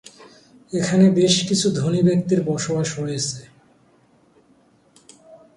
[0.73, 3.41] এখানে বেশ কিছু ধনী ব্যক্তির বসবাস রয়েছে।